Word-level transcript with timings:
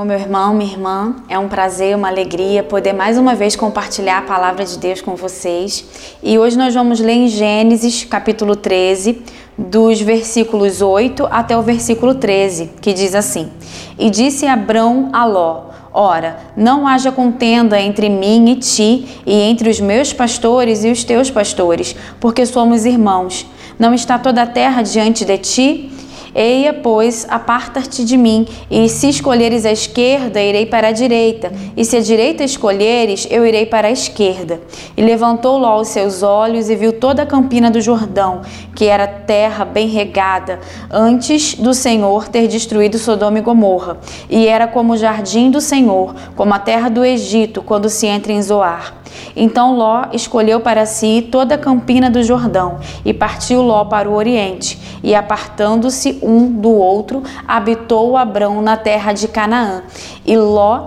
Senhor, 0.00 0.06
meu 0.06 0.18
irmão, 0.18 0.54
minha 0.54 0.72
irmã. 0.72 1.16
É 1.28 1.38
um 1.38 1.46
prazer, 1.46 1.94
uma 1.94 2.08
alegria 2.08 2.62
poder 2.62 2.94
mais 2.94 3.18
uma 3.18 3.34
vez 3.34 3.54
compartilhar 3.54 4.16
a 4.16 4.22
palavra 4.22 4.64
de 4.64 4.78
Deus 4.78 5.02
com 5.02 5.14
vocês. 5.14 5.84
E 6.22 6.38
hoje 6.38 6.56
nós 6.56 6.72
vamos 6.72 7.00
ler 7.00 7.12
em 7.12 7.28
Gênesis, 7.28 8.04
capítulo 8.04 8.56
13, 8.56 9.22
dos 9.58 10.00
versículos 10.00 10.80
8 10.80 11.28
até 11.30 11.54
o 11.54 11.60
versículo 11.60 12.14
13, 12.14 12.70
que 12.80 12.94
diz 12.94 13.14
assim: 13.14 13.50
E 13.98 14.08
disse 14.08 14.46
Abrão 14.46 15.10
a 15.12 15.26
Ló: 15.26 15.64
Ora, 15.92 16.38
não 16.56 16.88
haja 16.88 17.12
contenda 17.12 17.78
entre 17.78 18.08
mim 18.08 18.52
e 18.52 18.56
ti, 18.56 19.06
e 19.26 19.34
entre 19.34 19.68
os 19.68 19.80
meus 19.80 20.14
pastores 20.14 20.82
e 20.82 20.90
os 20.90 21.04
teus 21.04 21.30
pastores, 21.30 21.94
porque 22.18 22.46
somos 22.46 22.86
irmãos. 22.86 23.46
Não 23.78 23.92
está 23.92 24.18
toda 24.18 24.42
a 24.42 24.46
terra 24.46 24.80
diante 24.80 25.26
de 25.26 25.36
ti? 25.36 25.92
Eia, 26.34 26.72
pois, 26.72 27.26
aparta-te 27.28 28.04
de 28.04 28.16
mim, 28.16 28.46
e 28.70 28.88
se 28.88 29.08
escolheres 29.08 29.66
a 29.66 29.72
esquerda, 29.72 30.40
irei 30.40 30.64
para 30.64 30.88
a 30.88 30.92
direita, 30.92 31.52
e 31.76 31.84
se 31.84 31.96
a 31.96 32.00
direita 32.00 32.44
escolheres, 32.44 33.26
eu 33.30 33.44
irei 33.44 33.66
para 33.66 33.88
a 33.88 33.90
esquerda. 33.90 34.60
E 34.96 35.02
levantou 35.02 35.58
Ló 35.58 35.80
os 35.80 35.88
seus 35.88 36.22
olhos 36.22 36.70
e 36.70 36.76
viu 36.76 36.92
toda 36.92 37.22
a 37.22 37.26
campina 37.26 37.70
do 37.70 37.80
Jordão, 37.80 38.42
que 38.76 38.84
era 38.84 39.06
terra 39.06 39.64
bem 39.64 39.88
regada, 39.88 40.60
antes 40.90 41.54
do 41.54 41.74
Senhor 41.74 42.28
ter 42.28 42.46
destruído 42.46 42.98
Sodoma 42.98 43.38
e 43.38 43.42
Gomorra. 43.42 43.98
E 44.28 44.46
era 44.46 44.68
como 44.68 44.92
o 44.92 44.96
jardim 44.96 45.50
do 45.50 45.60
Senhor, 45.60 46.14
como 46.36 46.54
a 46.54 46.58
terra 46.58 46.88
do 46.88 47.04
Egito, 47.04 47.62
quando 47.62 47.88
se 47.88 48.06
entra 48.06 48.32
em 48.32 48.40
Zoar. 48.40 48.99
Então 49.34 49.76
Ló 49.76 50.06
escolheu 50.12 50.60
para 50.60 50.86
si 50.86 51.28
toda 51.30 51.54
a 51.54 51.58
campina 51.58 52.10
do 52.10 52.22
Jordão 52.22 52.78
e 53.04 53.12
partiu 53.12 53.62
Ló 53.62 53.84
para 53.84 54.08
o 54.08 54.14
oriente. 54.14 54.78
E 55.02 55.14
apartando-se 55.14 56.18
um 56.22 56.50
do 56.50 56.70
outro, 56.70 57.22
habitou 57.46 58.16
Abrão 58.16 58.60
na 58.60 58.76
terra 58.76 59.12
de 59.12 59.28
Canaã. 59.28 59.82
E 60.26 60.36
Ló, 60.36 60.86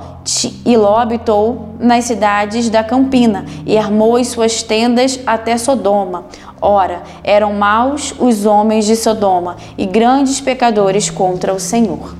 e 0.66 0.78
Ló 0.78 0.98
habitou 0.98 1.70
nas 1.80 2.06
cidades 2.06 2.70
da 2.70 2.84
campina 2.84 3.46
e 3.66 3.78
armou 3.78 4.16
as 4.16 4.28
suas 4.28 4.62
tendas 4.62 5.20
até 5.26 5.58
Sodoma. 5.58 6.26
Ora, 6.62 7.04
eram 7.24 7.54
maus 7.54 8.14
os 8.18 8.46
homens 8.46 8.86
de 8.86 8.96
Sodoma 8.96 9.58
e 9.78 9.86
grandes 9.86 10.40
pecadores 10.40 11.10
contra 11.10 11.54
o 11.54 11.60
Senhor. 11.60 12.16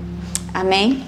Amém? 0.54 1.02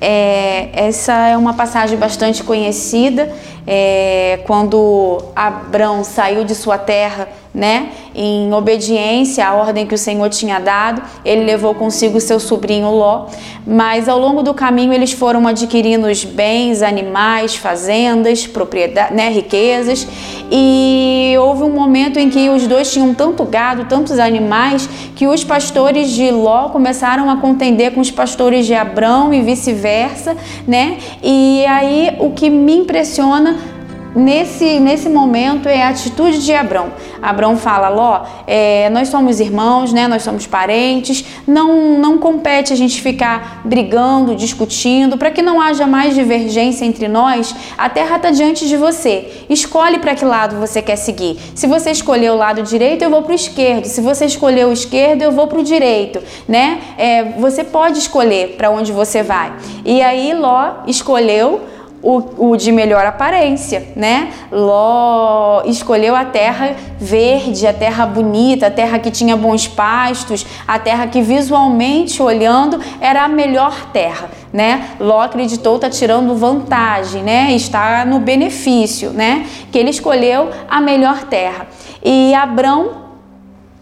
É, 0.00 0.70
essa 0.72 1.12
é 1.26 1.36
uma 1.36 1.54
passagem 1.54 1.98
bastante 1.98 2.44
conhecida 2.44 3.32
é, 3.66 4.40
quando 4.46 5.22
Abrão 5.34 6.04
saiu 6.04 6.44
de 6.44 6.54
sua 6.54 6.78
terra, 6.78 7.28
né, 7.52 7.90
em 8.16 8.52
obediência 8.54 9.46
à 9.46 9.54
ordem 9.54 9.86
que 9.86 9.94
o 9.94 9.98
Senhor 9.98 10.30
tinha 10.30 10.58
dado, 10.58 11.02
ele 11.22 11.44
levou 11.44 11.74
consigo 11.74 12.18
seu 12.18 12.40
sobrinho 12.40 12.90
Ló, 12.90 13.26
mas 13.66 14.08
ao 14.08 14.18
longo 14.18 14.42
do 14.42 14.54
caminho 14.54 14.92
eles 14.92 15.12
foram 15.12 15.46
adquirindo 15.46 16.06
os 16.06 16.24
bens, 16.24 16.82
animais, 16.82 17.54
fazendas, 17.56 18.46
propriedade, 18.46 19.12
né, 19.12 19.28
riquezas, 19.28 20.08
e 20.50 21.34
houve 21.38 21.64
um 21.64 21.70
momento 21.70 22.18
em 22.18 22.30
que 22.30 22.48
os 22.48 22.66
dois 22.66 22.90
tinham 22.90 23.12
tanto 23.12 23.44
gado, 23.44 23.84
tantos 23.84 24.18
animais, 24.18 24.88
que 25.14 25.26
os 25.26 25.44
pastores 25.44 26.10
de 26.10 26.30
Ló 26.30 26.70
começaram 26.70 27.28
a 27.28 27.36
contender 27.36 27.92
com 27.92 28.00
os 28.00 28.10
pastores 28.10 28.64
de 28.64 28.74
Abrão 28.74 29.34
e 29.34 29.42
vice-versa, 29.42 30.36
né? 30.66 30.98
E 31.22 31.66
aí 31.66 32.16
o 32.18 32.30
que 32.30 32.48
me 32.48 32.76
impressiona 32.76 33.75
nesse, 34.16 34.80
nesse 34.80 35.08
momento 35.10 35.68
é 35.68 35.82
a 35.82 35.90
atitude 35.90 36.42
de 36.42 36.54
Abrão. 36.54 36.92
Abrão 37.20 37.56
fala: 37.56 37.88
Ló, 37.90 38.24
é, 38.46 38.88
nós 38.90 39.08
somos 39.08 39.38
irmãos, 39.38 39.92
né? 39.92 40.08
nós 40.08 40.22
somos 40.22 40.46
parentes, 40.46 41.24
não, 41.46 41.98
não 41.98 42.16
compete 42.16 42.72
a 42.72 42.76
gente 42.76 43.02
ficar 43.02 43.60
brigando, 43.64 44.34
discutindo, 44.34 45.18
para 45.18 45.30
que 45.30 45.42
não 45.42 45.60
haja 45.60 45.86
mais 45.86 46.14
divergência 46.14 46.84
entre 46.84 47.06
nós. 47.06 47.54
A 47.76 47.90
terra 47.90 48.16
está 48.16 48.30
diante 48.30 48.66
de 48.66 48.76
você. 48.76 49.44
Escolhe 49.50 49.98
para 49.98 50.14
que 50.14 50.24
lado 50.24 50.56
você 50.56 50.80
quer 50.80 50.96
seguir. 50.96 51.38
Se 51.54 51.66
você 51.66 51.90
escolher 51.90 52.30
o 52.30 52.36
lado 52.36 52.62
direito, 52.62 53.02
eu 53.02 53.10
vou 53.10 53.22
para 53.22 53.32
o 53.32 53.34
esquerdo. 53.34 53.84
Se 53.84 54.00
você 54.00 54.24
escolher 54.24 54.66
o 54.66 54.72
esquerdo, 54.72 55.22
eu 55.22 55.32
vou 55.32 55.46
para 55.46 55.58
o 55.58 55.62
direito. 55.62 56.22
Né? 56.48 56.80
É, 56.96 57.24
você 57.38 57.62
pode 57.62 57.98
escolher 57.98 58.54
para 58.56 58.70
onde 58.70 58.92
você 58.92 59.22
vai. 59.22 59.52
E 59.84 60.00
aí 60.00 60.32
Ló 60.32 60.76
escolheu 60.86 61.75
o, 62.02 62.50
o 62.50 62.56
de 62.56 62.70
melhor 62.70 63.04
aparência, 63.04 63.88
né? 63.96 64.32
Ló 64.50 65.62
escolheu 65.64 66.14
a 66.14 66.24
terra 66.24 66.76
verde, 66.98 67.66
a 67.66 67.72
terra 67.72 68.06
bonita, 68.06 68.66
a 68.66 68.70
terra 68.70 68.98
que 68.98 69.10
tinha 69.10 69.36
bons 69.36 69.66
pastos, 69.66 70.46
a 70.66 70.78
terra 70.78 71.06
que 71.06 71.22
visualmente 71.22 72.22
olhando 72.22 72.80
era 73.00 73.24
a 73.24 73.28
melhor 73.28 73.90
terra, 73.92 74.30
né? 74.52 74.90
Ló 75.00 75.20
acreditou 75.20 75.78
tá 75.78 75.90
tirando 75.90 76.34
vantagem, 76.36 77.22
né? 77.22 77.52
Está 77.52 78.04
no 78.04 78.18
benefício, 78.18 79.10
né? 79.10 79.46
Que 79.72 79.78
ele 79.78 79.90
escolheu 79.90 80.50
a 80.68 80.80
melhor 80.80 81.24
terra. 81.24 81.66
E 82.04 82.34
Abrão 82.34 83.05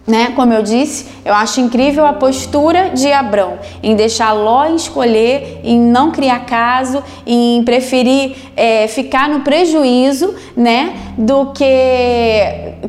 né? 0.07 0.33
Como 0.35 0.53
eu 0.53 0.61
disse, 0.61 1.07
eu 1.23 1.33
acho 1.33 1.59
incrível 1.59 2.05
a 2.05 2.13
postura 2.13 2.91
de 2.91 3.11
Abrão 3.11 3.57
em 3.81 3.95
deixar 3.95 4.33
Ló 4.33 4.65
escolher, 4.67 5.61
em 5.63 5.79
não 5.79 6.11
criar 6.11 6.45
caso, 6.45 7.03
em 7.25 7.63
preferir 7.63 8.35
é, 8.55 8.87
ficar 8.87 9.27
no 9.27 9.39
prejuízo, 9.39 10.35
né? 10.55 10.93
Do 11.17 11.47
que 11.53 11.65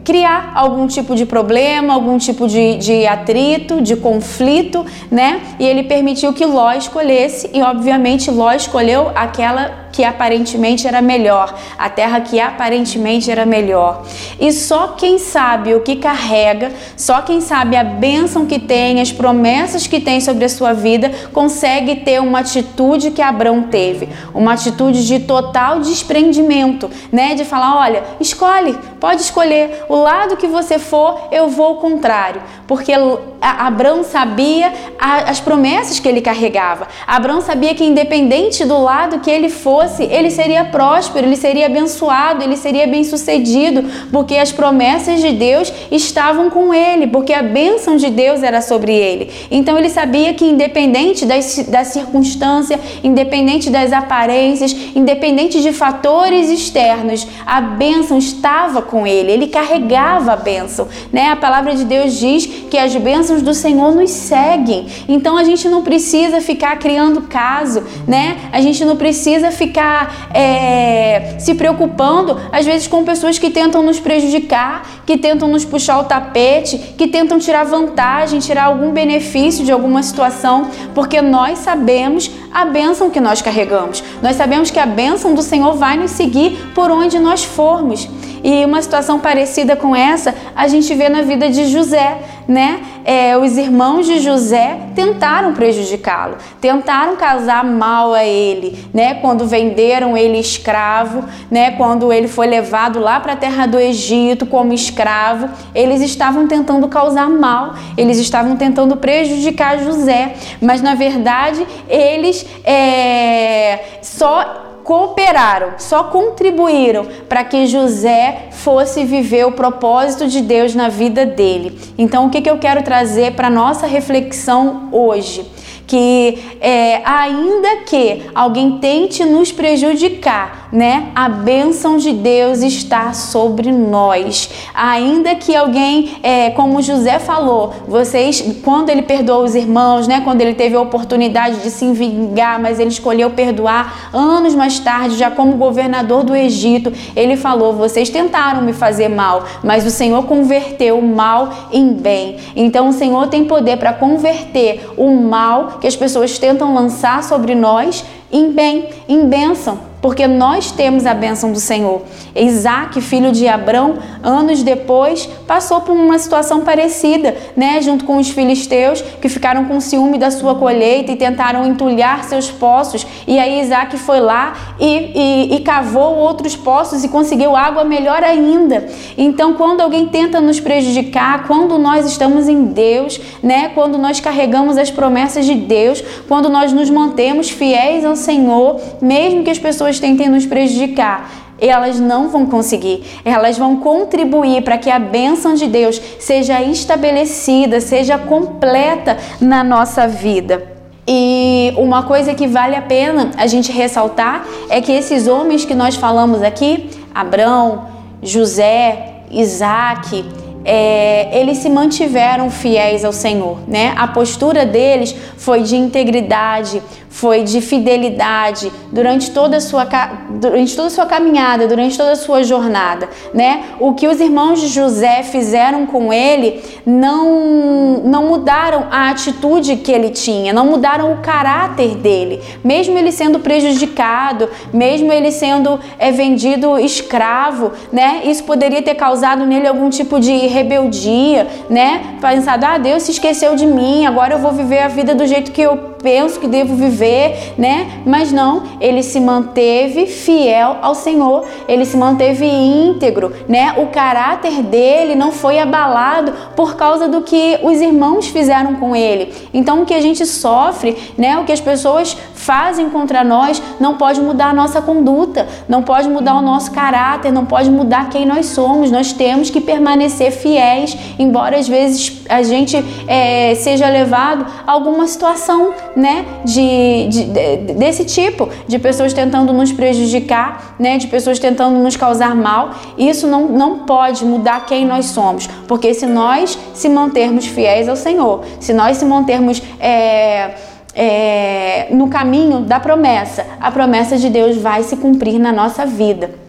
criar 0.05 0.53
algum 0.55 0.87
tipo 0.87 1.15
de 1.15 1.25
problema, 1.25 1.95
algum 1.95 2.19
tipo 2.19 2.47
de, 2.47 2.77
de 2.77 3.07
atrito, 3.07 3.81
de 3.81 3.97
conflito, 3.97 4.85
né? 5.11 5.41
E 5.59 5.65
ele 5.65 5.85
permitiu 5.85 6.33
que 6.33 6.45
Ló 6.45 6.73
escolhesse 6.73 7.51
e, 7.55 7.63
obviamente, 7.63 8.31
Ló 8.31 8.53
escolheu 8.53 9.11
aquela 9.15 9.86
que 9.97 10.05
aparentemente 10.05 10.87
era 10.87 11.01
melhor, 11.01 11.55
a 11.79 11.89
terra 11.89 12.21
que 12.21 12.39
aparentemente 12.39 13.31
era 13.31 13.47
melhor. 13.47 14.03
E 14.39 14.53
só 14.53 14.89
quem 14.89 15.19
sabe 15.19 15.75
o 15.75 15.81
que 15.81 15.97
carrega, 15.97 16.71
só 16.99 17.23
quem 17.23 17.41
sabe 17.41 17.77
a 17.77 17.83
bênção 17.83 18.45
que 18.45 18.59
tem, 18.59 19.01
as 19.01 19.11
promessas 19.11 19.87
que 19.87 19.99
tem 19.99 20.21
sobre 20.21 20.45
a 20.45 20.51
sua 20.51 20.75
vida, 20.75 21.11
consegue 21.33 21.97
ter 21.97 22.21
uma 22.21 22.41
atitude 22.41 23.11
que 23.11 23.23
Abraão 23.23 23.63
teve, 23.63 24.11
uma 24.35 24.53
atitude 24.53 25.07
de 25.07 25.21
total 25.21 25.81
desprendimento, 25.81 26.91
né? 27.11 27.35
De 27.35 27.47
falar, 27.47 27.79
olha, 27.79 28.05
escolhe, 28.21 28.79
pode 29.01 29.23
escolher 29.23 29.87
o 29.89 29.97
lado 29.97 30.37
que 30.37 30.47
você 30.47 30.79
for, 30.79 31.29
eu 31.33 31.49
vou 31.49 31.69
ao 31.69 31.77
contrário, 31.77 32.43
porque 32.67 32.93
Abraão 33.41 34.05
sabia 34.05 34.71
as 34.99 35.41
promessas 35.41 35.99
que 35.99 36.07
ele 36.07 36.21
carregava. 36.21 36.87
Abraão 37.07 37.41
sabia 37.41 37.75
que 37.75 37.83
independente 37.83 38.63
do 38.67 38.79
lado 38.79 39.21
que 39.21 39.31
ele 39.31 39.49
fosse 39.49 39.86
fosse, 39.87 40.03
ele 40.05 40.31
seria 40.31 40.65
próspero, 40.65 41.27
ele 41.27 41.37
seria 41.37 41.67
abençoado, 41.67 42.43
ele 42.43 42.57
seria 42.57 42.87
bem-sucedido, 42.87 43.85
porque 44.11 44.37
as 44.37 44.53
promessas 44.53 45.21
de 45.21 45.33
Deus 45.33 45.73
estavam 45.91 46.51
com 46.51 46.75
ele, 46.75 47.07
porque 47.07 47.33
a 47.33 47.43
bênção 47.43 47.97
de 47.97 48.11
Deus 48.11 48.43
era 48.43 48.61
sobre 48.61 48.93
ele. 48.93 49.31
Então 49.51 49.79
ele 49.79 49.89
sabia 49.89 50.35
que 50.35 50.45
independente 50.45 51.25
das, 51.25 51.59
da 51.69 51.85
circunstância, 51.85 52.79
independente 53.03 53.71
das 53.71 53.93
aparências, 53.93 54.75
independente 54.95 55.63
de 55.63 55.73
fatores 55.73 56.51
externos, 56.51 57.27
a 57.47 57.61
bênção 57.61 58.19
estava 58.19 58.83
com 58.83 59.07
ele, 59.07 59.31
ele 59.31 59.47
carregava 59.47 60.33
a 60.33 60.37
bênção, 60.37 60.89
né? 61.13 61.31
A 61.31 61.37
palavra 61.37 61.75
de 61.75 61.85
Deus 61.85 62.19
diz 62.19 62.47
que 62.77 62.81
as 62.81 62.95
bênçãos 62.95 63.41
do 63.41 63.55
Senhor 63.55 63.95
nos 63.95 64.11
seguem. 64.11 64.87
Então 65.09 65.39
a 65.39 65.45
gente 65.45 65.67
não 65.67 65.83
precisa 65.83 66.43
ficar 66.43 66.79
criando 66.79 67.23
caso, 67.23 67.83
né? 68.07 68.37
A 68.53 68.61
gente 68.61 68.85
não 68.85 68.97
precisa 68.97 69.51
ficar 69.51 69.67
ficar 69.67 70.31
é, 70.33 71.37
se 71.39 71.55
preocupando, 71.55 72.39
às 72.53 72.65
vezes, 72.65 72.87
com 72.87 73.05
pessoas 73.05 73.39
que 73.39 73.51
tentam 73.51 73.83
nos 73.83 73.99
prejudicar, 73.99 74.87
que 75.05 75.17
tentam 75.17 75.49
nos 75.49 75.65
puxar 75.65 75.99
o 76.01 76.05
tapete, 76.05 76.79
que 76.97 77.09
tentam 77.09 77.39
tirar 77.39 77.65
vantagem, 77.65 78.39
tirar 78.41 78.65
algum 78.65 78.93
benefício 78.93 79.65
de 79.65 79.73
alguma 79.73 80.03
situação, 80.03 80.71
porque 80.95 81.21
nós 81.21 81.59
sabemos 81.59 82.31
a 82.53 82.65
bênção 82.65 83.11
que 83.11 83.21
nós 83.21 83.43
carregamos. 83.43 84.03
Nós 84.23 84.37
sabemos 84.37 84.71
que 84.71 84.79
a 84.79 84.87
bênção 84.87 85.35
do 85.35 85.43
Senhor 85.43 85.75
vai 85.75 85.97
nos 85.97 86.13
seguir 86.13 86.73
por 86.75 86.91
onde 86.91 87.19
nós 87.19 87.45
formos. 87.45 88.09
E 88.43 88.65
uma 88.65 88.81
situação 88.81 89.19
parecida 89.19 89.75
com 89.75 89.95
essa 89.95 90.35
a 90.55 90.69
gente 90.69 90.95
vê 90.95 91.09
na 91.09 91.23
vida 91.23 91.51
de 91.51 91.67
José, 91.67 92.19
né? 92.49 92.81
É, 93.05 93.37
os 93.37 93.57
irmãos 93.57 94.07
de 94.07 94.21
José 94.21 94.79
tentaram 94.95 95.53
prejudicá-lo, 95.53 96.37
tentaram 96.61 97.17
casar 97.17 97.65
mal 97.65 98.15
a 98.15 98.25
ele, 98.25 98.79
né? 98.93 99.15
Quando 99.15 99.47
venderam 99.47 100.17
ele 100.17 100.39
escravo, 100.39 101.25
né? 101.51 101.73
Quando 101.73 102.13
ele 102.13 102.29
foi 102.29 102.47
levado 102.47 102.99
lá 102.99 103.19
para 103.21 103.33
a 103.33 103.37
terra 103.37 103.67
do 103.67 103.79
Egito 103.79 104.47
como 104.47 104.73
escravo, 104.73 105.49
eles 105.75 106.01
estavam 106.01 106.47
tentando 106.47 106.89
causar 106.89 107.29
mal, 107.29 107.75
eles 107.97 108.19
estavam 108.19 108.57
tentando 108.57 108.97
prejudicar 108.97 109.79
José, 109.79 110.35
mas 110.61 110.81
na 110.83 110.95
verdade 110.95 111.67
eles 111.89 112.47
é, 112.65 113.99
só 114.03 114.66
cooperaram, 114.87 115.73
só 115.79 116.05
contribuíram 116.05 117.09
para 117.29 117.43
que 117.43 117.67
José 117.67 118.51
fosse 118.53 119.05
viver 119.05 119.45
o 119.45 119.51
propósito 119.51 120.29
de 120.29 120.41
Deus 120.41 120.77
na 120.77 120.89
vida 120.89 121.27
dele. 121.27 121.77
Então, 121.99 122.27
o 122.27 122.31
que, 122.31 122.41
que 122.41 122.49
eu 122.49 122.57
quero 122.57 122.85
trazer 122.85 123.33
para 123.33 123.51
nossa 123.51 123.85
reflexão 123.87 124.89
hoje? 124.93 125.45
que 125.87 126.57
é, 126.61 127.01
ainda 127.05 127.85
que 127.87 128.23
alguém 128.35 128.79
tente 128.79 129.25
nos 129.25 129.53
prejudicar, 129.53 130.66
né, 130.77 131.09
a 131.15 131.27
bênção 131.27 131.97
de 131.97 132.13
Deus 132.13 132.61
está 132.61 133.15
sobre 133.15 133.73
nós. 133.73 134.51
Ainda 134.75 135.35
que 135.35 135.57
alguém, 135.57 136.19
é, 136.23 136.51
como 136.51 136.83
José 136.83 137.19
falou, 137.19 137.73
vocês, 137.89 138.45
quando 138.63 138.91
ele 138.91 139.01
perdoou 139.01 139.43
os 139.43 139.55
irmãos, 139.55 140.07
né, 140.07 140.21
quando 140.23 140.43
ele 140.43 140.55
teve 140.55 140.77
a 140.77 140.81
oportunidade 140.81 141.63
de 141.63 141.71
se 141.71 141.91
vingar, 141.93 142.61
mas 142.61 142.79
ele 142.79 142.91
escolheu 142.91 143.31
perdoar 143.31 144.11
anos 144.13 144.55
mais 144.55 144.79
tarde, 144.79 145.17
já 145.17 145.31
como 145.31 145.57
governador 145.57 146.23
do 146.23 146.37
Egito, 146.37 146.93
ele 147.17 147.39
falou: 147.39 147.73
vocês 147.73 148.11
tentaram 148.11 148.61
me 148.61 148.75
fazer 148.75 149.09
mal, 149.09 149.45
mas 149.65 149.87
o 149.87 149.91
Senhor 149.91 150.25
converteu 150.25 150.99
o 150.99 151.03
mal 151.03 151.71
em 151.73 151.95
bem. 151.95 152.37
Então 152.55 152.91
o 152.91 152.93
Senhor 152.93 153.29
tem 153.29 153.47
poder 153.47 153.79
para 153.79 153.95
converter 153.95 154.91
o 154.99 155.11
mal 155.11 155.79
que 155.81 155.87
as 155.87 155.97
pessoas 155.97 156.39
tentam 156.39 156.75
lançar 156.75 157.23
sobre 157.25 157.55
nós 157.55 158.05
em 158.31 158.53
bem, 158.53 158.91
em 159.09 159.27
bênção 159.27 159.96
porque 160.07 160.29
nós 160.29 160.71
temos 160.71 161.05
a 161.05 161.13
bênção 161.13 161.51
do 161.51 161.59
Senhor. 161.59 162.03
Isaac, 162.33 163.01
filho 163.01 163.33
de 163.33 163.49
Abrão, 163.49 163.99
anos 164.23 164.63
depois, 164.63 165.29
passou 165.49 165.81
por 165.81 165.97
uma 165.97 166.17
situação 166.17 166.61
parecida, 166.61 167.37
né? 167.57 167.83
Junto 167.83 168.05
com 168.05 168.17
os 168.17 168.31
filisteus 168.31 169.03
que 169.21 169.29
ficaram 169.29 169.65
com 169.65 169.81
ciúme 169.81 170.17
da 170.17 170.31
sua 170.31 170.55
colheita 170.55 171.11
e 171.11 171.17
tentaram 171.17 171.67
entulhar 171.67 172.23
seus 172.23 172.49
poços. 172.53 173.05
E 173.27 173.37
aí 173.37 173.61
Isaac 173.61 173.97
foi 173.97 174.21
lá 174.21 174.77
e, 174.79 174.87
e, 174.87 175.57
e 175.57 175.61
cavou 175.63 176.19
outros 176.19 176.55
poços 176.55 177.03
e 177.03 177.09
conseguiu 177.09 177.57
água 177.57 177.83
melhor 177.83 178.23
ainda. 178.23 178.87
Então, 179.19 179.55
quando 179.55 179.81
alguém 179.81 180.07
tenta 180.07 180.41
nos 180.41 180.61
prejudicar, 180.61 181.49
quando 181.49 181.79
nós 181.79 182.07
estamos 182.07 182.49
em 182.49 182.67
Deus, 182.67 183.21
né? 183.43 183.71
Quando 183.75 183.99
nós 183.99 184.21
carregamos 184.21 184.79
as 184.79 184.89
promessas 184.89 185.45
de 185.45 185.57
Deus, 185.57 186.01
quando 186.29 186.49
nós 186.49 186.73
nos 186.73 186.89
mantemos 186.89 187.51
fiéis 187.51 188.05
ao 188.05 188.15
Senhor, 188.15 188.81
mesmo 189.03 189.43
que 189.43 189.51
as 189.51 189.59
pessoas 189.59 189.96
pessoas 189.97 190.01
tentem 190.01 190.29
nos 190.29 190.47
prejudicar, 190.47 191.31
elas 191.59 191.99
não 191.99 192.29
vão 192.29 192.47
conseguir. 192.47 193.03
Elas 193.25 193.57
vão 193.57 193.77
contribuir 193.77 194.63
para 194.63 194.79
que 194.79 194.91
a 194.91 194.99
bênção 194.99 195.55
de 195.55 195.67
Deus 195.67 196.01
seja 196.19 196.63
estabelecida, 196.63 197.81
seja 197.81 198.19
completa 198.19 199.17
na 199.41 199.65
nossa 199.65 200.07
vida. 200.07 200.75
E 201.09 201.73
uma 201.77 202.03
coisa 202.03 202.35
que 202.35 202.47
vale 202.47 202.75
a 202.75 202.83
pena 202.83 203.31
a 203.37 203.47
gente 203.47 203.71
ressaltar 203.71 204.45
é 204.69 204.81
que 204.81 204.93
esses 204.93 205.29
homens 205.29 205.65
que 205.65 205.75
nós 205.75 205.95
falamos 205.95 206.43
aqui, 206.43 206.91
Abrão, 207.15 207.87
José, 208.23 209.23
Isaac, 209.31 210.25
é, 210.65 211.41
eles 211.41 211.59
se 211.59 211.71
mantiveram 211.71 212.51
fiéis 212.51 213.05
ao 213.05 213.13
Senhor, 213.13 213.59
né? 213.69 213.95
A 213.97 214.09
postura 214.09 214.67
deles 214.67 215.15
foi 215.37 215.63
de 215.63 215.77
integridade, 215.77 216.83
foi 217.17 217.43
de 217.43 217.63
fidelidade 217.63 218.71
durante 218.93 219.31
toda 219.31 219.57
a 219.57 219.61
sua, 219.61 219.87
durante 220.29 220.77
toda 220.77 220.91
sua 220.91 221.07
caminhada, 221.07 221.67
durante 221.67 221.97
toda 221.97 222.13
a 222.13 222.17
sua 222.17 222.45
jornada, 222.45 223.09
né? 223.33 223.65
O 223.81 223.95
que 223.95 224.07
os 224.07 224.21
irmãos 224.21 224.61
de 224.61 224.69
José 224.69 225.23
fizeram 225.23 225.87
com 225.87 226.13
ele 226.13 226.63
não, 226.85 228.03
não 228.05 228.27
mudaram 228.29 228.89
a 228.91 229.09
atitude 229.09 229.77
que 229.77 229.91
ele 229.91 230.11
tinha, 230.11 230.53
não 230.53 230.67
mudaram 230.67 231.15
o 231.15 231.17
caráter 231.23 231.95
dele, 231.95 232.43
mesmo 232.63 232.99
ele 232.99 233.11
sendo 233.11 233.39
prejudicado, 233.39 234.51
mesmo 234.71 235.11
ele 235.11 235.33
sendo 235.33 235.81
é, 235.99 236.13
vendido 236.13 236.79
escravo, 236.79 237.73
né? 237.91 238.25
Isso 238.27 238.45
poderia 238.45 238.83
ter 238.83 238.95
causado 238.95 239.47
nele 239.47 239.67
algum 239.67 239.89
tipo 239.89 240.21
de 240.21 240.37
rebeldia, 240.49 241.47
né? 241.71 242.19
Pensado, 242.21 242.67
ah, 242.67 242.77
Deus 242.77 243.05
se 243.05 243.13
esqueceu 243.13 243.57
de 243.57 243.65
mim, 243.65 244.05
agora 244.05 244.35
eu 244.35 244.39
vou 244.39 244.53
viver 244.53 244.81
a 244.81 244.89
vida 244.89 245.15
do 245.15 245.27
jeito 245.27 245.51
que 245.51 245.63
eu 245.63 245.96
penso 246.07 246.39
que 246.39 246.47
devo 246.47 246.77
viver, 246.77 247.55
né? 247.59 248.01
Mas 248.07 248.31
não, 248.31 248.63
ele 248.81 249.03
se 249.03 249.19
manteve 249.19 250.07
fiel 250.07 250.77
ao 250.81 250.95
Senhor, 250.95 251.45
ele 251.67 251.85
se 251.85 251.97
manteve 251.97 252.47
íntegro, 252.47 253.33
né? 253.49 253.75
O 253.77 253.89
caráter 253.89 254.63
dele 254.63 255.17
não 255.17 255.33
foi 255.33 255.59
abalado 255.59 256.33
por 256.55 256.77
causa 256.77 257.09
do 257.09 257.23
que 257.23 257.59
os 257.61 257.81
irmãos 257.81 258.29
fizeram 258.29 258.77
com 258.77 258.95
ele. 258.95 259.35
Então, 259.53 259.83
o 259.83 259.85
que 259.85 259.95
a 259.95 260.01
gente 260.01 260.25
sofre, 260.25 260.97
né? 261.19 261.41
O 261.41 261.45
que 261.45 261.51
as 261.51 261.61
pessoas 261.61 262.17
fazem 262.37 262.89
contra 262.89 263.25
nós 263.25 263.61
não 263.81 263.97
pode 263.97 264.21
mudar 264.21 264.51
a 264.51 264.55
nossa 264.55 264.81
conduta, 264.81 265.49
não 265.69 265.83
pode 265.83 266.09
mudar 266.09 266.37
o 266.37 266.41
nosso 266.41 266.71
caráter, 266.71 267.33
não 267.33 267.45
pode 267.45 267.69
mudar 267.69 268.11
quem 268.11 268.25
nós 268.25 268.47
somos. 268.47 268.93
Nós 268.93 269.13
temos 269.13 269.51
que 269.51 269.61
permanecer 269.61 270.31
fiéis, 270.31 270.97
embora 271.19 271.59
às 271.59 271.67
vezes 271.67 272.23
a 272.29 272.45
gente 272.45 272.77
é, 273.09 273.57
seja 273.57 273.89
levado 273.89 274.47
a 274.65 274.71
alguma 274.71 275.09
situação 275.09 275.75
né, 275.97 276.27
de, 276.45 277.09
de, 277.09 277.25
de, 277.25 277.73
desse 277.73 278.05
tipo, 278.05 278.51
de 278.69 278.79
pessoas 278.79 279.15
tentando 279.15 279.51
nos 279.55 279.73
prejudicar, 279.73 280.77
né, 280.79 280.99
de 280.99 281.07
pessoas 281.07 281.39
tentando 281.39 281.79
nos 281.79 281.97
causar 281.97 282.37
mal. 282.37 282.75
Isso 282.99 283.27
não, 283.27 283.49
não 283.49 283.79
pode 283.81 284.23
mudar 284.23 284.67
quem 284.67 284.85
nós 284.85 285.07
somos, 285.07 285.47
porque 285.67 285.95
se 285.95 286.05
nós 286.05 286.59
se 286.75 286.91
mantermos 286.91 287.47
fiéis 287.47 287.89
ao 287.89 287.97
Senhor, 287.97 288.45
se 288.61 288.75
nós 288.75 288.99
se 288.99 289.07
mantermos 289.07 289.63
é, 289.81 290.55
é, 290.95 291.89
no 291.91 292.09
caminho 292.09 292.61
da 292.61 292.79
promessa, 292.79 293.47
a 293.59 293.71
promessa 293.71 294.19
de 294.19 294.29
Deus 294.29 294.59
vai 294.59 294.83
se 294.83 294.97
cumprir 294.97 295.39
na 295.39 295.51
nossa 295.51 295.87
vida. 295.87 296.47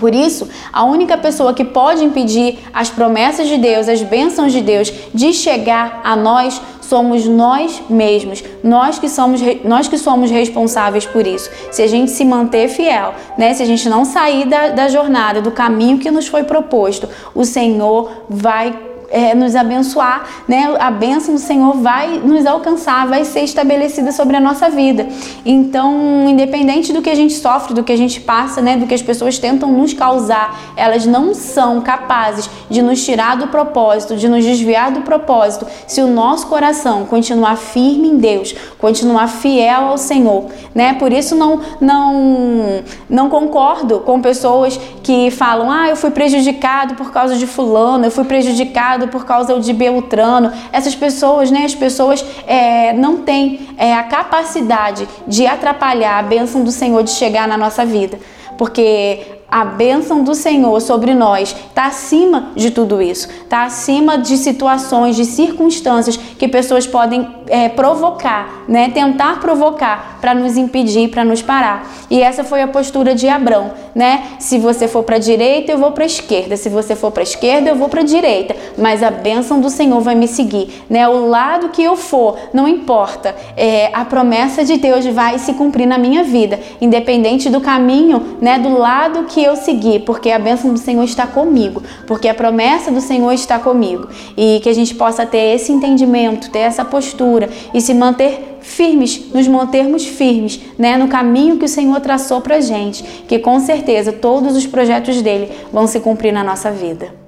Por 0.00 0.14
isso, 0.14 0.48
a 0.72 0.82
única 0.82 1.18
pessoa 1.18 1.52
que 1.52 1.62
pode 1.64 2.02
impedir 2.02 2.58
as 2.72 2.88
promessas 2.88 3.46
de 3.46 3.58
Deus, 3.58 3.86
as 3.86 4.02
bênçãos 4.02 4.50
de 4.50 4.62
Deus 4.62 4.90
de 5.12 5.32
chegar 5.34 6.00
a 6.02 6.16
nós 6.16 6.60
somos 6.90 7.24
nós 7.24 7.80
mesmos, 7.88 8.42
nós 8.64 8.98
que 8.98 9.08
somos, 9.08 9.40
nós 9.64 9.86
que 9.86 9.96
somos 9.96 10.28
responsáveis 10.28 11.06
por 11.06 11.24
isso. 11.24 11.48
Se 11.70 11.82
a 11.82 11.86
gente 11.86 12.10
se 12.10 12.24
manter 12.24 12.68
fiel, 12.68 13.14
né? 13.38 13.54
se 13.54 13.62
a 13.62 13.66
gente 13.66 13.88
não 13.88 14.04
sair 14.04 14.44
da, 14.46 14.70
da 14.70 14.88
jornada, 14.88 15.40
do 15.40 15.52
caminho 15.52 15.98
que 15.98 16.10
nos 16.10 16.26
foi 16.26 16.42
proposto, 16.42 17.08
o 17.32 17.44
Senhor 17.44 18.10
vai 18.28 18.76
é, 19.10 19.34
nos 19.34 19.56
abençoar, 19.56 20.24
né? 20.46 20.74
A 20.78 20.90
bênção 20.90 21.34
do 21.34 21.40
Senhor 21.40 21.74
vai 21.76 22.18
nos 22.18 22.46
alcançar, 22.46 23.06
vai 23.08 23.24
ser 23.24 23.40
estabelecida 23.40 24.12
sobre 24.12 24.36
a 24.36 24.40
nossa 24.40 24.70
vida. 24.70 25.08
Então, 25.44 26.28
independente 26.28 26.92
do 26.92 27.02
que 27.02 27.10
a 27.10 27.14
gente 27.14 27.34
sofre, 27.34 27.74
do 27.74 27.82
que 27.82 27.92
a 27.92 27.96
gente 27.96 28.20
passa, 28.20 28.62
né? 28.62 28.76
Do 28.76 28.86
que 28.86 28.94
as 28.94 29.02
pessoas 29.02 29.38
tentam 29.38 29.72
nos 29.72 29.92
causar, 29.92 30.58
elas 30.76 31.04
não 31.04 31.34
são 31.34 31.80
capazes 31.80 32.48
de 32.70 32.80
nos 32.80 33.04
tirar 33.04 33.36
do 33.36 33.48
propósito, 33.48 34.16
de 34.16 34.28
nos 34.28 34.44
desviar 34.44 34.92
do 34.92 35.00
propósito, 35.00 35.66
se 35.86 36.00
o 36.00 36.06
nosso 36.06 36.46
coração 36.46 37.04
continuar 37.04 37.56
firme 37.56 38.08
em 38.08 38.16
Deus, 38.16 38.54
continuar 38.78 39.26
fiel 39.26 39.86
ao 39.86 39.98
Senhor, 39.98 40.46
né? 40.72 40.94
Por 40.94 41.12
isso 41.12 41.34
não 41.34 41.60
não 41.80 42.82
não 43.08 43.28
concordo 43.28 44.00
com 44.00 44.20
pessoas 44.20 44.78
que 45.02 45.30
falam: 45.32 45.70
"Ah, 45.70 45.88
eu 45.88 45.96
fui 45.96 46.10
prejudicado 46.10 46.94
por 46.94 47.10
causa 47.10 47.36
de 47.36 47.46
fulano, 47.46 48.04
eu 48.04 48.10
fui 48.10 48.24
prejudicado 48.24 48.99
por 49.08 49.24
causa 49.24 49.58
de 49.58 49.72
Beltrano. 49.72 50.52
Essas 50.72 50.94
pessoas, 50.94 51.50
né, 51.50 51.64
as 51.64 51.74
pessoas 51.74 52.24
é, 52.46 52.92
não 52.92 53.18
têm 53.18 53.68
é, 53.76 53.94
a 53.94 54.02
capacidade 54.02 55.08
de 55.26 55.46
atrapalhar 55.46 56.18
a 56.18 56.22
bênção 56.22 56.62
do 56.64 56.70
Senhor 56.70 57.02
de 57.02 57.10
chegar 57.10 57.46
na 57.46 57.56
nossa 57.56 57.84
vida. 57.84 58.18
Porque 58.58 59.39
a 59.50 59.64
bênção 59.64 60.22
do 60.22 60.34
Senhor 60.34 60.80
sobre 60.80 61.14
nós 61.14 61.54
está 61.68 61.86
acima 61.86 62.50
de 62.54 62.70
tudo 62.70 63.02
isso, 63.02 63.28
está 63.28 63.64
acima 63.64 64.16
de 64.16 64.36
situações, 64.36 65.16
de 65.16 65.24
circunstâncias 65.24 66.16
que 66.16 66.46
pessoas 66.46 66.86
podem 66.86 67.26
é, 67.48 67.68
provocar, 67.68 68.64
né? 68.68 68.90
tentar 68.90 69.40
provocar 69.40 70.18
para 70.20 70.34
nos 70.34 70.56
impedir, 70.56 71.08
para 71.08 71.24
nos 71.24 71.42
parar. 71.42 71.90
E 72.08 72.22
essa 72.22 72.44
foi 72.44 72.62
a 72.62 72.68
postura 72.68 73.14
de 73.14 73.28
Abrão, 73.28 73.72
né? 73.94 74.24
Se 74.38 74.58
você 74.58 74.86
for 74.86 75.02
para 75.02 75.16
a 75.16 75.18
direita, 75.18 75.72
eu 75.72 75.78
vou 75.78 75.92
para 75.92 76.04
a 76.04 76.06
esquerda. 76.06 76.56
Se 76.56 76.68
você 76.68 76.94
for 76.94 77.10
para 77.10 77.22
a 77.22 77.24
esquerda, 77.24 77.70
eu 77.70 77.76
vou 77.76 77.88
para 77.88 78.00
a 78.00 78.04
direita. 78.04 78.54
Mas 78.76 79.02
a 79.02 79.10
bênção 79.10 79.60
do 79.60 79.70
Senhor 79.70 80.00
vai 80.00 80.14
me 80.14 80.28
seguir, 80.28 80.84
né? 80.90 81.08
O 81.08 81.28
lado 81.28 81.68
que 81.68 81.82
eu 81.82 81.96
for, 81.96 82.36
não 82.52 82.66
importa. 82.66 83.34
É, 83.56 83.90
a 83.92 84.04
promessa 84.04 84.64
de 84.64 84.76
Deus 84.76 85.06
vai 85.06 85.38
se 85.38 85.54
cumprir 85.54 85.86
na 85.86 85.98
minha 85.98 86.24
vida, 86.24 86.58
independente 86.80 87.48
do 87.48 87.60
caminho, 87.60 88.38
né? 88.40 88.58
Do 88.58 88.76
lado 88.76 89.24
que 89.40 89.44
eu 89.44 89.56
seguir, 89.56 90.00
porque 90.00 90.30
a 90.30 90.38
bênção 90.38 90.70
do 90.74 90.78
Senhor 90.78 91.02
está 91.02 91.26
comigo, 91.26 91.82
porque 92.06 92.28
a 92.28 92.34
promessa 92.34 92.90
do 92.90 93.00
Senhor 93.00 93.32
está 93.32 93.58
comigo. 93.58 94.06
E 94.36 94.60
que 94.62 94.68
a 94.68 94.74
gente 94.74 94.94
possa 94.94 95.24
ter 95.24 95.54
esse 95.54 95.72
entendimento, 95.72 96.50
ter 96.50 96.58
essa 96.58 96.84
postura 96.84 97.48
e 97.72 97.80
se 97.80 97.94
manter 97.94 98.58
firmes, 98.60 99.32
nos 99.32 99.48
mantermos 99.48 100.04
firmes, 100.04 100.60
né, 100.78 100.98
no 100.98 101.08
caminho 101.08 101.56
que 101.56 101.64
o 101.64 101.68
Senhor 101.68 101.98
traçou 102.00 102.42
pra 102.42 102.60
gente, 102.60 103.02
que 103.26 103.38
com 103.38 103.58
certeza 103.60 104.12
todos 104.12 104.54
os 104.54 104.66
projetos 104.66 105.22
dele 105.22 105.50
vão 105.72 105.86
se 105.86 106.00
cumprir 106.00 106.32
na 106.32 106.44
nossa 106.44 106.70
vida. 106.70 107.19